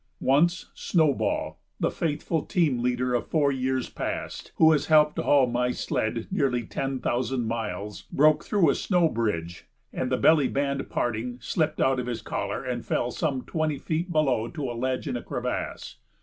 [0.19, 5.45] Once, "Snowball," the faithful team leader of four years past, who has helped to haul
[5.45, 10.89] my sled nearly ten thousand miles, broke through a snow bridge and, the belly band
[10.89, 15.07] parting, slipped out of his collar and fell some twenty feet below to a ledge
[15.07, 15.97] in a crevasse.